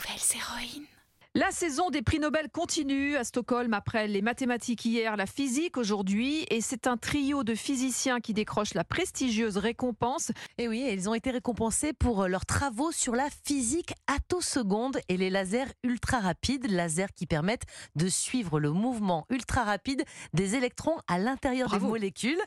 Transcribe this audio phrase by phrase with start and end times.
[0.00, 0.99] Nouvelles héroïnes.
[1.36, 6.44] La saison des prix Nobel continue à Stockholm après les mathématiques hier, la physique aujourd'hui.
[6.50, 10.32] Et c'est un trio de physiciens qui décroche la prestigieuse récompense.
[10.58, 15.30] Et oui, ils ont été récompensés pour leurs travaux sur la physique attoseconde et les
[15.30, 20.02] lasers ultra rapides, lasers qui permettent de suivre le mouvement ultra rapide
[20.34, 22.40] des électrons à l'intérieur des molécules.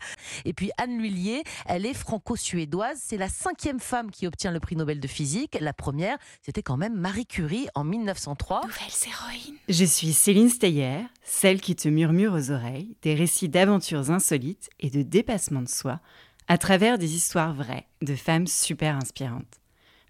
[0.44, 3.00] Et puis Anne Lullier, elle est franco-suédoise.
[3.02, 5.58] C'est la cinquième femme qui obtient le prix Nobel de physique.
[5.62, 8.73] La première, c'était quand même Marie Curie en 1903.
[9.70, 14.90] Je suis Céline Steyer, celle qui te murmure aux oreilles des récits d'aventures insolites et
[14.90, 16.00] de dépassement de soi
[16.48, 19.62] à travers des histoires vraies de femmes super inspirantes.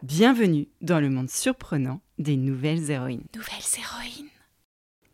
[0.01, 3.25] Bienvenue dans le monde surprenant des nouvelles héroïnes.
[3.35, 4.29] Nouvelles héroïnes.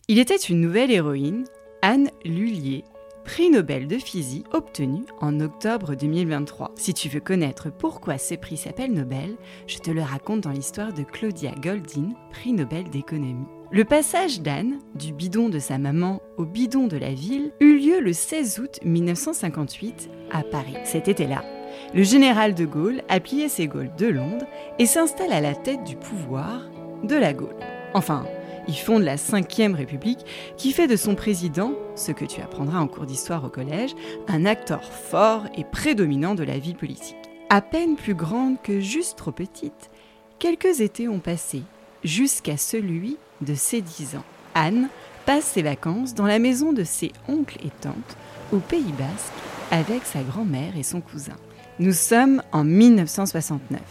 [0.08, 1.46] Il était une nouvelle héroïne,
[1.82, 2.84] Anne Lullier,
[3.30, 6.72] prix Nobel de physique obtenu en octobre 2023.
[6.76, 9.36] Si tu veux connaître pourquoi ce prix s'appelle Nobel,
[9.68, 13.46] je te le raconte dans l'histoire de Claudia Goldin, prix Nobel d'économie.
[13.70, 18.00] Le passage d'Anne, du bidon de sa maman au bidon de la ville, eut lieu
[18.00, 20.78] le 16 août 1958 à Paris.
[20.84, 21.46] Cet été-là,
[21.94, 24.48] le général de Gaulle a plié ses Gaules de Londres
[24.80, 26.64] et s'installe à la tête du pouvoir
[27.04, 27.56] de la Gaule.
[27.94, 28.26] Enfin,
[28.70, 30.20] il fonde la 5ème République
[30.56, 33.96] qui fait de son président, ce que tu apprendras en cours d'histoire au collège,
[34.28, 37.16] un acteur fort et prédominant de la vie politique.
[37.50, 39.90] À peine plus grande que juste trop petite,
[40.38, 41.64] quelques étés ont passé,
[42.04, 44.26] jusqu'à celui de ses 10 ans.
[44.54, 44.90] Anne
[45.26, 48.18] passe ses vacances dans la maison de ses oncles et tantes
[48.54, 49.34] au Pays Basque
[49.72, 51.38] avec sa grand-mère et son cousin.
[51.80, 53.82] Nous sommes en 1969,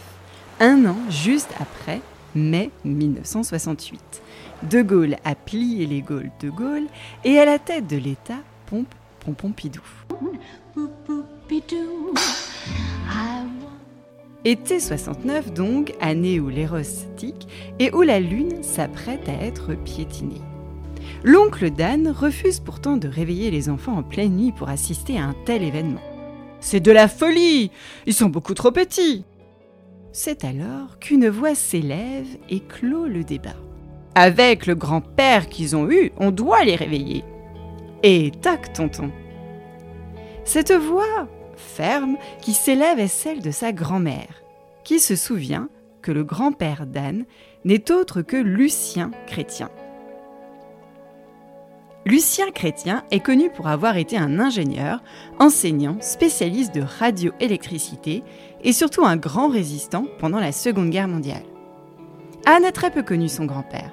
[0.61, 1.99] un an juste après
[2.35, 4.21] mai 1968.
[4.69, 6.87] De Gaulle a plié les Gaules de Gaulle
[7.23, 9.81] et à la tête de l'État, pompe Pompompidou.
[14.45, 17.47] Été 69 donc, année où l'érostique
[17.79, 20.41] et où la lune s'apprête à être piétinée.
[21.23, 25.35] L'oncle Dan refuse pourtant de réveiller les enfants en pleine nuit pour assister à un
[25.45, 26.01] tel événement.
[26.61, 27.71] C'est de la folie
[28.05, 29.25] Ils sont beaucoup trop petits
[30.11, 33.55] C'est alors qu'une voix s'élève et clôt le débat.
[34.15, 37.23] Avec le grand-père qu'ils ont eu, on doit les réveiller.
[38.01, 39.11] Et tac, tonton.
[40.45, 44.41] Cette voix ferme qui s'élève est celle de sa grand-mère,
[44.83, 45.69] qui se souvient
[46.01, 47.25] que le grand-père d'Anne
[47.65, 49.69] n'est autre que Lucien Chrétien.
[52.09, 55.03] Lucien Chrétien est connu pour avoir été un ingénieur,
[55.37, 58.23] enseignant, spécialiste de radioélectricité
[58.63, 61.43] et surtout un grand résistant pendant la Seconde Guerre mondiale.
[62.47, 63.91] Anne a très peu connu son grand-père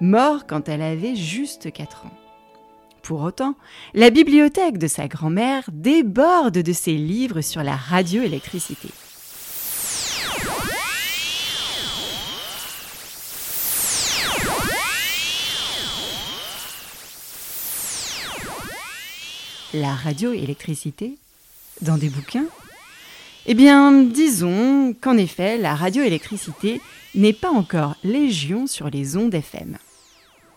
[0.00, 2.16] mort quand elle avait juste 4 ans.
[3.02, 3.54] Pour autant,
[3.92, 8.88] la bibliothèque de sa grand-mère déborde de ses livres sur la radioélectricité.
[19.80, 21.18] La radioélectricité
[21.82, 22.46] Dans des bouquins
[23.46, 26.80] Eh bien, disons qu'en effet, la radioélectricité
[27.14, 29.78] n'est pas encore légion sur les ondes FM.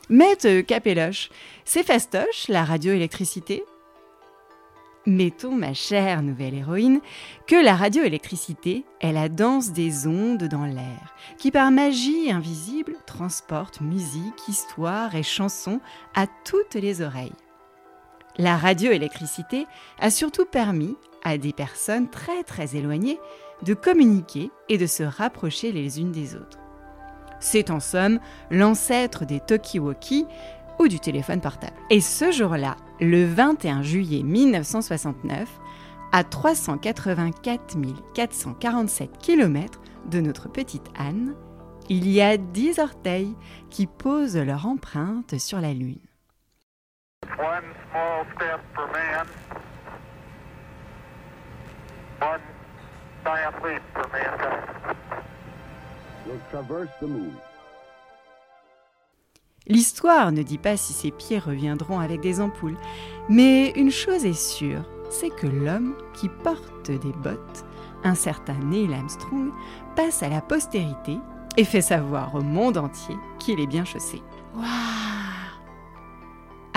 [0.10, 1.30] Mette Capelloche,
[1.66, 3.64] c'est fastoche la radioélectricité
[5.06, 7.00] Mettons, ma chère nouvelle héroïne,
[7.46, 13.82] que la radioélectricité est la danse des ondes dans l'air, qui par magie invisible transporte
[13.82, 15.80] musique, histoire et chansons
[16.16, 17.34] à toutes les oreilles.
[18.38, 19.68] La radioélectricité
[20.00, 23.20] a surtout permis à des personnes très très éloignées
[23.64, 26.58] de communiquer et de se rapprocher les unes des autres.
[27.40, 28.20] C'est en somme
[28.50, 30.26] l'ancêtre des talkie-walkie
[30.80, 31.76] ou du téléphone portable.
[31.90, 35.48] Et ce jour-là, le 21 juillet 1969,
[36.12, 37.78] à 384
[38.14, 41.36] 447 km de notre petite Anne,
[41.90, 43.36] il y a 10 orteils
[43.70, 46.00] qui posent leur empreinte sur la Lune.
[59.68, 62.78] L'histoire ne dit pas si ses pieds reviendront avec des ampoules,
[63.30, 67.66] mais une chose est sûre, c'est que l'homme qui porte des bottes,
[68.04, 69.52] un certain Neil Armstrong,
[69.96, 71.18] passe à la postérité
[71.58, 74.22] et fait savoir au monde entier qu'il est bien chaussé.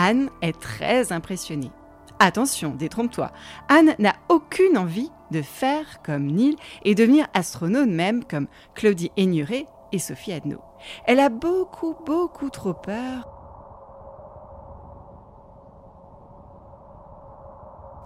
[0.05, 1.71] Anne est très impressionnée.
[2.19, 3.33] Attention, détrompe-toi.
[3.71, 9.65] Anne n'a aucune envie de faire comme Neil et devenir astronaute même comme Claudie Aignuré
[9.93, 10.59] et Sophie Adno.
[11.07, 13.31] Elle a beaucoup, beaucoup trop peur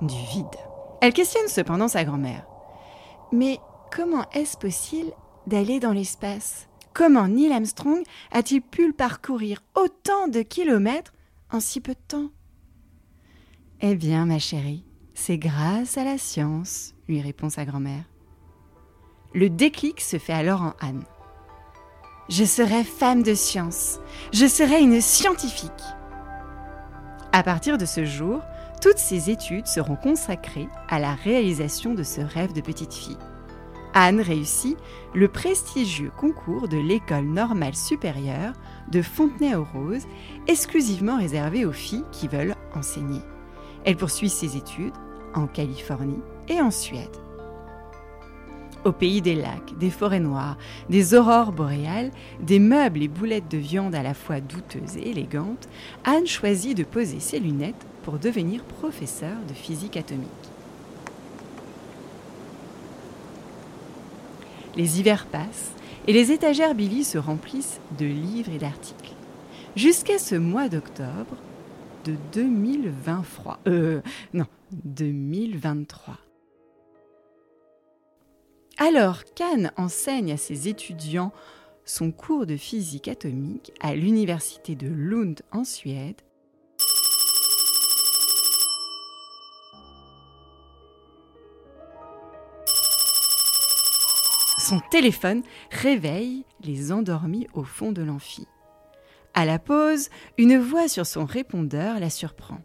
[0.01, 0.47] du vide.
[1.01, 2.47] Elle questionne cependant sa grand-mère.
[3.33, 3.59] Mais
[3.91, 5.11] comment est-ce possible
[5.49, 6.69] d'aller dans l'espace?
[6.95, 11.13] Comment Neil Armstrong a-t-il pu parcourir autant de kilomètres
[11.51, 12.31] en si peu de temps
[13.81, 14.85] Eh bien, ma chérie,
[15.15, 18.05] c'est grâce à la science, lui répond sa grand-mère.
[19.35, 21.05] Le déclic se fait alors en Anne.
[22.29, 23.99] Je serai femme de science,
[24.33, 25.71] je serai une scientifique.
[27.33, 28.43] À partir de ce jour,
[28.81, 33.19] toutes ses études seront consacrées à la réalisation de ce rêve de petite fille.
[34.01, 34.77] Anne réussit
[35.13, 38.53] le prestigieux concours de l'École normale supérieure
[38.93, 40.07] de Fontenay-aux-Roses,
[40.47, 43.23] exclusivement réservé aux filles qui veulent enseigner.
[43.85, 44.95] Elle poursuit ses études
[45.35, 47.17] en Californie et en Suède.
[48.85, 50.59] Au pays des lacs, des forêts noires,
[50.89, 55.69] des aurores boréales, des meubles et boulettes de viande à la fois douteuses et élégantes,
[56.05, 60.29] Anne choisit de poser ses lunettes pour devenir professeure de physique atomique.
[64.79, 65.73] Les hivers passent
[66.07, 69.13] et les étagères Billy se remplissent de livres et d'articles.
[69.75, 71.37] Jusqu'à ce mois d'octobre
[72.05, 73.59] de 2023.
[73.67, 74.01] Euh,
[74.33, 76.17] non, 2023.
[78.79, 81.33] Alors qu'Anne enseigne à ses étudiants
[81.85, 86.21] son cours de physique atomique à l'université de Lund en Suède,
[94.69, 98.47] Son téléphone réveille les endormis au fond de l'amphi.
[99.33, 102.59] À la pause, une voix sur son répondeur la surprend.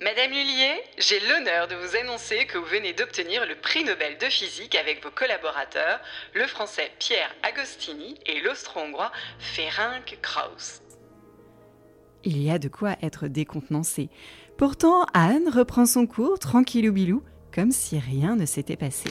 [0.00, 4.30] Madame Lullier, j'ai l'honneur de vous annoncer que vous venez d'obtenir le prix Nobel de
[4.30, 6.00] physique avec vos collaborateurs,
[6.32, 10.80] le français Pierre Agostini et l'austro-hongrois Ferenc Krauss.
[12.24, 14.08] Il y a de quoi être décontenancé.
[14.56, 17.22] Pourtant, Anne reprend son cours tranquillou bilou,
[17.54, 19.10] comme si rien ne s'était passé.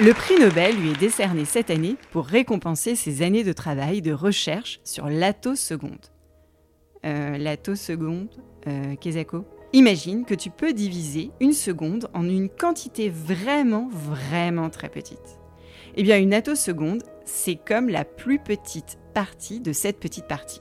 [0.00, 4.12] Le prix Nobel lui est décerné cette année pour récompenser ses années de travail de
[4.12, 6.06] recherche sur l'attoseconde.
[7.04, 8.30] Euh, l'attoseconde,
[8.68, 14.88] euh, Kezako Imagine que tu peux diviser une seconde en une quantité vraiment, vraiment très
[14.88, 15.40] petite.
[15.96, 20.60] Eh bien, une attoseconde, c'est comme la plus petite partie de cette petite partie.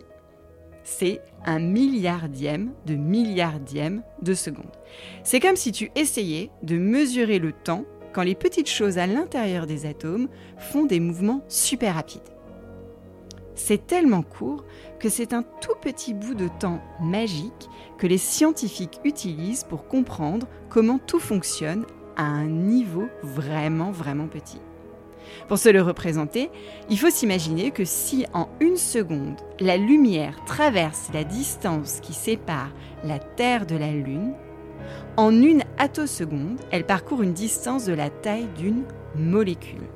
[0.83, 4.71] C'est un milliardième de milliardième de seconde.
[5.23, 7.85] C'est comme si tu essayais de mesurer le temps
[8.17, 10.27] quand les petites choses à l'intérieur des atomes
[10.57, 12.33] font des mouvements super rapides.
[13.53, 14.65] C'est tellement court
[14.99, 17.69] que c'est un tout petit bout de temps magique
[17.99, 21.85] que les scientifiques utilisent pour comprendre comment tout fonctionne
[22.15, 24.61] à un niveau vraiment vraiment petit.
[25.47, 26.49] Pour se le représenter,
[26.89, 32.71] il faut s'imaginer que si en une seconde, la lumière traverse la distance qui sépare
[33.03, 34.33] la Terre de la Lune,
[35.17, 38.83] en une attoseconde, elle parcourt une distance de la taille d'une
[39.15, 39.87] molécule.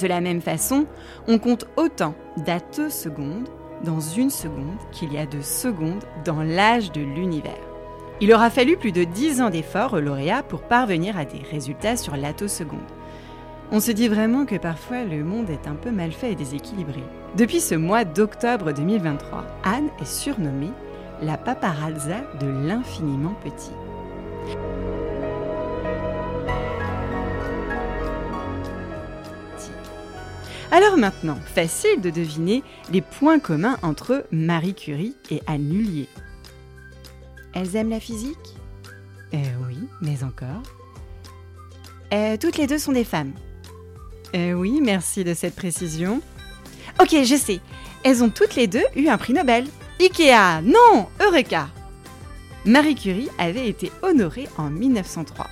[0.00, 0.86] De la même façon,
[1.28, 2.14] on compte autant
[2.44, 3.48] d'attosecondes
[3.84, 7.52] dans une seconde qu'il y a de secondes dans l'âge de l'univers.
[8.20, 11.96] Il aura fallu plus de 10 ans d'efforts aux lauréats pour parvenir à des résultats
[11.96, 12.78] sur l'attoseconde.
[13.72, 17.02] On se dit vraiment que parfois le monde est un peu mal fait et déséquilibré.
[17.36, 20.70] Depuis ce mois d'octobre 2023, Anne est surnommée
[21.20, 23.72] la paparazza de l'infiniment petit.
[30.70, 36.08] Alors maintenant, facile de deviner les points communs entre Marie Curie et Anne Lullier.
[37.52, 38.56] Elles aiment la physique?
[39.34, 39.38] Euh,
[39.68, 40.62] Oui, mais encore.
[42.14, 43.32] Euh, toutes les deux sont des femmes.
[44.34, 46.22] Euh, oui, merci de cette précision.
[47.00, 47.60] Ok, je sais.
[48.02, 49.66] Elles ont toutes les deux eu un prix Nobel.
[50.02, 51.68] Ikea, non, Eureka
[52.64, 55.48] Marie Curie avait été honorée en 1903.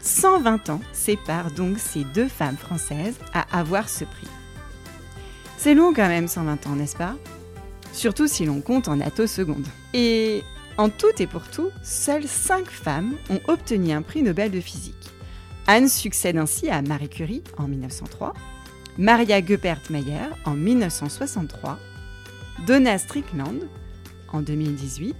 [0.00, 4.28] 120 ans séparent donc ces deux femmes françaises à avoir ce prix.
[5.58, 7.16] C'est long quand même 120 ans, n'est-ce pas?
[7.92, 9.66] Surtout si l'on compte en attosecondes.
[9.94, 10.44] Et
[10.76, 15.10] en tout et pour tout, seules 5 femmes ont obtenu un prix Nobel de physique.
[15.66, 18.32] Anne succède ainsi à Marie Curie en 1903,
[18.96, 21.80] Maria Goeppert-Mayer en 1963
[22.66, 23.60] Donna Strickland
[24.32, 25.16] en 2018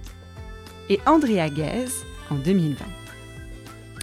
[0.89, 1.89] et Andrea Guez
[2.29, 2.85] en 2020.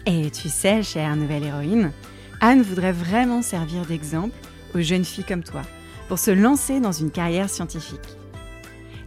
[0.07, 1.93] Et tu sais, chère nouvelle héroïne,
[2.41, 4.37] Anne voudrait vraiment servir d'exemple
[4.75, 5.63] aux jeunes filles comme toi
[6.09, 8.17] pour se lancer dans une carrière scientifique.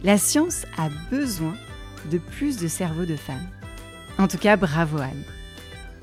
[0.02, 1.54] La science a besoin
[2.10, 3.48] de plus de cerveaux de femmes.
[4.18, 5.24] En tout cas, bravo Anne.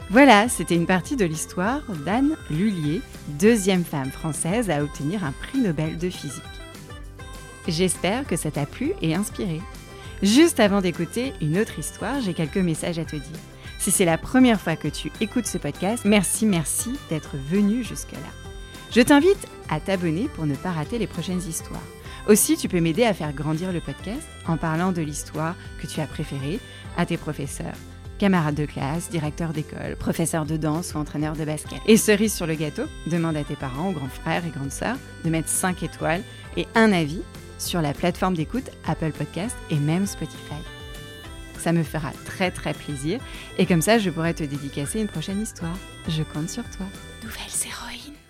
[0.10, 3.02] Voilà, c'était une partie de l'histoire d'Anne Lullier,
[3.40, 6.61] deuxième femme française à obtenir un prix Nobel de physique.
[7.68, 9.62] J'espère que ça t'a plu et inspiré.
[10.24, 13.40] Juste avant d'écouter une autre histoire, j'ai quelques messages à te dire.
[13.80, 18.20] Si c'est la première fois que tu écoutes ce podcast, merci, merci d'être venu jusque-là.
[18.92, 21.82] Je t'invite à t'abonner pour ne pas rater les prochaines histoires.
[22.28, 26.00] Aussi, tu peux m'aider à faire grandir le podcast en parlant de l'histoire que tu
[26.02, 26.60] as préférée
[26.98, 27.74] à tes professeurs,
[28.20, 31.80] camarades de classe, directeurs d'école, professeurs de danse ou entraîneurs de basket.
[31.88, 34.98] Et cerise sur le gâteau, demande à tes parents ou grands frères et grandes sœurs
[35.24, 36.22] de mettre 5 étoiles
[36.58, 37.22] et un avis
[37.62, 40.62] sur la plateforme d'écoute Apple Podcast et même Spotify.
[41.58, 43.20] Ça me fera très très plaisir
[43.58, 45.78] et comme ça je pourrai te dédicacer une prochaine histoire.
[46.08, 46.88] Je compte sur toi.
[47.24, 48.21] Nouvelles héroïnes.